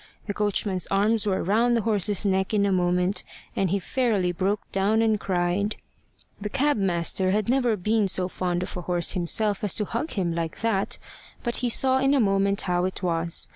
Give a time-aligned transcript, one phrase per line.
[0.25, 3.23] The coachman's arms were round the horse's neck in a moment,
[3.55, 5.75] and he fairly broke down and cried.
[6.41, 10.13] The cab master had never been so fond of a horse himself as to hug
[10.13, 10.97] him like that,
[11.43, 13.47] but he saw in a moment how it was.